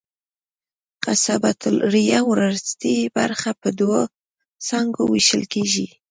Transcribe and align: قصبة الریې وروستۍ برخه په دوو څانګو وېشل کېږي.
قصبة 1.05 1.61
الریې 1.71 2.19
وروستۍ 2.31 2.97
برخه 3.17 3.51
په 3.61 3.69
دوو 3.79 4.01
څانګو 4.67 5.01
وېشل 5.07 5.43
کېږي. 5.53 5.85